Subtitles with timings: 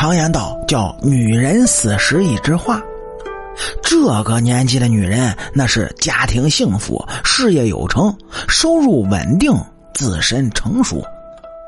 [0.00, 2.82] 常言道：“叫女人四十一枝花。”
[3.84, 8.16] 这个年纪的女人，那是家庭幸福、事业有成、
[8.48, 9.52] 收入稳定、
[9.92, 11.04] 自身成熟，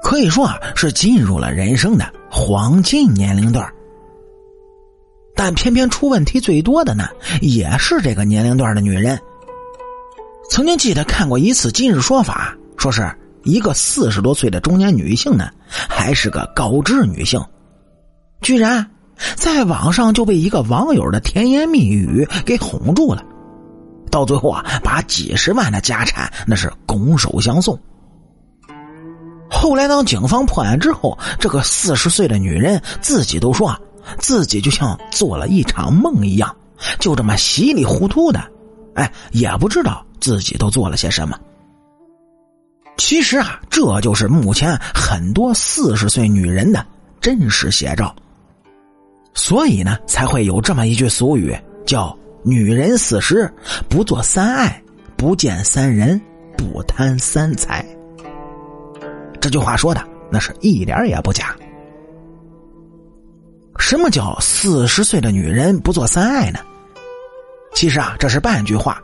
[0.03, 3.71] 可以说啊，是进入了人生的黄金年龄段。
[5.37, 7.11] 但偏偏出问题最多的呢，
[7.43, 9.21] 也是这个年龄段的女人。
[10.49, 17.39] 曾经记得看过一次《今日说法》，说是一个四十多岁的中年女性呢，还是个高知女性，
[18.43, 18.87] 居然。
[19.37, 23.23] 在网上就被一个网友的甜言蜜语给哄住了，
[24.11, 27.79] 到最后啊，把几十万的家产那是拱手相送。
[29.49, 33.79] 后来当警方破案之后，这个四十岁的女人自己都说啊，
[34.19, 36.53] 自己就像做了一场梦一样，
[36.99, 38.43] 就这么稀里糊涂的，
[38.95, 41.39] 哎，也不知道自己都做了些什么。
[42.97, 46.85] 其实啊，这就是目前很多四十岁女人的
[47.21, 48.13] 真实写照。
[49.35, 53.51] 所以呢，才会有这么一句俗语，叫“女人四十，
[53.89, 54.83] 不做三爱，
[55.17, 56.21] 不见三人，
[56.57, 57.85] 不贪三财。”
[59.41, 61.57] 这句话说的那是一点也不假。
[63.79, 66.61] 什么叫四十岁的女人不做三爱呢？
[67.75, 69.03] 其实啊，这是半句话，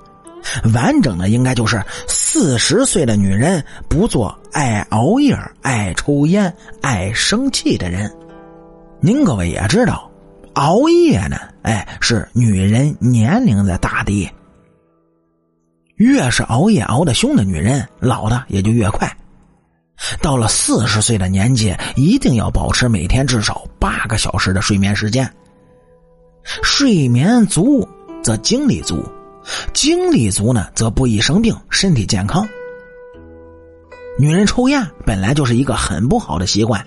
[0.74, 8.14] 完整的应该就是四十岁的女人不做爱熬夜、爱抽烟、爱生气的人。
[9.00, 10.07] 您各位也知道。
[10.58, 14.28] 熬夜呢，哎，是女人年龄的大敌。
[15.94, 19.08] 越是熬夜熬得凶的女人，老的也就越快。
[20.20, 25.32] 到了四十岁的年纪，一定要保持每天至少八个小时的睡眠时间。
[26.42, 27.88] 睡眠足
[28.20, 29.04] 则精力足，
[29.72, 32.46] 精力足呢则不易生病，身体健康。
[34.18, 36.84] 女人抽烟本来就是一个很不好的习惯。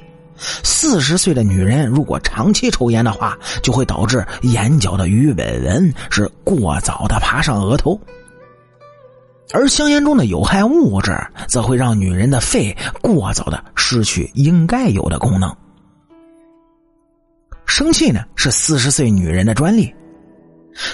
[0.64, 8.00] 四十岁的女人如果长期抽烟的话，就会导致眼角的鱼尾纹是过早的爬上额头，
[9.54, 11.16] 而香烟中的有害物质
[11.48, 15.56] 则会让女人的肺过早的失去应该有的功能。
[17.66, 19.94] 生气呢是四十岁女人的专利，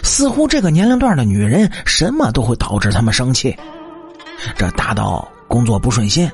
[0.04, 3.58] 似乎这个年龄段的女人什么都会导致她们生气，
[4.58, 6.30] 这大到工作不顺心，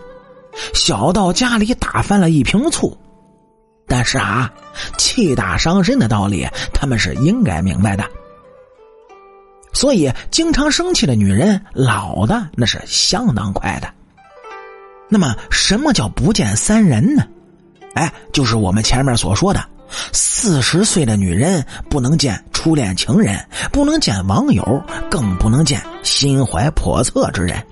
[0.73, 2.97] 小到家里打翻了一瓶醋。
[3.95, 4.51] 但是啊，
[4.97, 8.03] 气大伤身的道理，他们是应该明白的。
[9.71, 13.87] 所以，经常生气的女人，老的那是相当快的。
[15.07, 17.23] 那么，什么叫不见三人呢？
[17.93, 19.63] 哎，就是我们前面所说的，
[20.11, 23.39] 四十岁的女人不能见初恋情人，
[23.71, 27.63] 不能见网友，更不能见心怀叵测之人。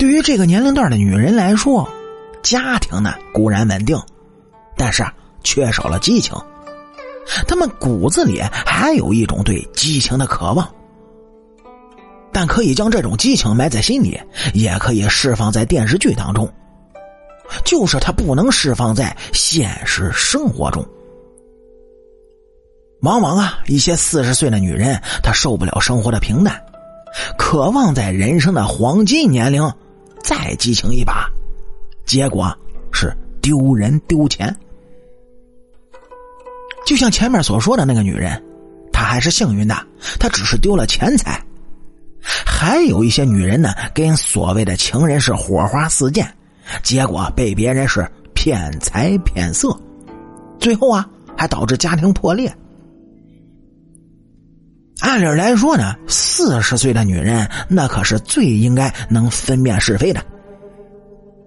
[0.00, 1.88] 对于这个年龄段的女人来说。
[2.42, 3.98] 家庭呢固然稳定，
[4.76, 5.04] 但是
[5.42, 6.36] 缺少了激情。
[7.46, 10.68] 他们骨子里还有一种对激情的渴望，
[12.32, 14.20] 但可以将这种激情埋在心里，
[14.52, 16.52] 也可以释放在电视剧当中。
[17.64, 20.84] 就是他不能释放在现实生活中。
[23.02, 26.60] 往往啊，一些四十岁的女人，她受不了生活的平淡，
[27.38, 29.72] 渴望在人生的黄金年龄
[30.22, 31.29] 再激情一把。
[32.10, 32.52] 结果
[32.90, 34.52] 是丢人丢钱，
[36.84, 38.42] 就像前面所说的那个女人，
[38.92, 39.76] 她还是幸运的，
[40.18, 41.40] 她只是丢了钱财。
[42.20, 46.28] 还有一些女人呢，跟所谓的情人是火花四溅，
[46.82, 48.04] 结果被别人是
[48.34, 49.68] 骗财骗色，
[50.58, 52.52] 最后啊，还导致家庭破裂。
[54.98, 60.20] 按理来说呢，四十岁的女人那可是最应该能分辨是非的。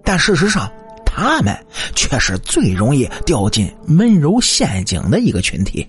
[0.04, 0.70] 但事实上，
[1.06, 1.56] 他们
[1.94, 5.88] 却是最容易掉进温柔陷阱的一个群体。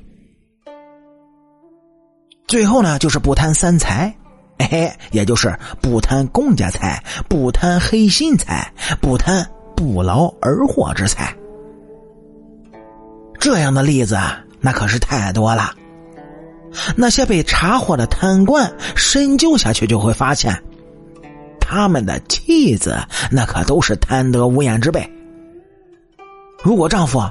[2.47, 4.15] 最后呢，就是不贪三财，
[4.57, 8.71] 哎，也就是不贪公家财，不贪黑心财，
[9.01, 11.35] 不贪不劳而获之财。
[13.39, 15.73] 这样的例子啊那可是太多了。
[16.95, 20.61] 那些被查获的贪官，深究下去就会发现。
[21.67, 22.95] 他们的妻子
[23.31, 25.09] 那可都是贪得无厌之辈。
[26.63, 27.21] 如果丈夫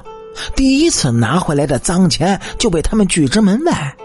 [0.55, 3.95] 第一次拿回来的脏钱就被他们拒之门外，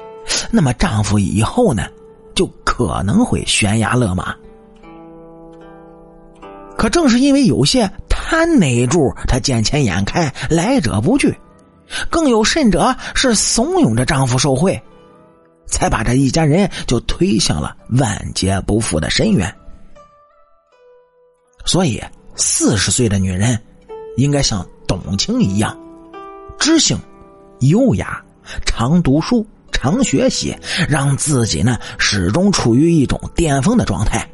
[0.52, 1.86] 那么丈夫以后呢，
[2.34, 4.34] 就可能会悬崖勒马。
[6.76, 11.36] 可正是因为有些贪那主，他见钱眼开，来者不拒，
[12.08, 14.80] 更有甚者是怂恿着丈夫受贿，
[15.66, 19.54] 才把这一家人就推向了万劫不复的深渊。
[21.70, 22.02] 所以，
[22.34, 23.56] 四十岁的女人
[24.16, 25.78] 应该像董卿一样，
[26.58, 26.98] 知性、
[27.60, 28.20] 优雅，
[28.66, 30.52] 常读书、常学习，
[30.88, 34.28] 让自己呢始终处于一种巅峰的状态。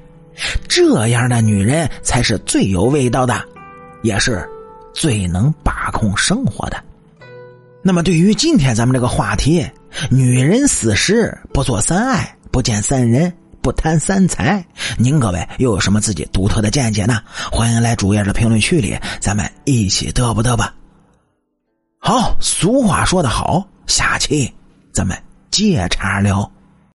[0.67, 3.45] 这样的女人才是最有味道的，
[4.01, 4.49] 也是
[4.95, 6.83] 最能把控生活的。
[7.83, 9.63] 那么，对于今天咱们这个话题，
[10.11, 13.31] 女人四十不做三爱，不见三人，
[13.67, 14.65] 不贪三财，
[14.97, 17.21] 您各位又有什么自己独特的见解呢？
[17.51, 20.73] 欢迎来主页的评论区里，咱们一起嘚不嘚吧。
[21.99, 24.55] 好，俗话说得好，下期
[24.93, 25.21] 咱们
[25.51, 26.49] 接茬聊。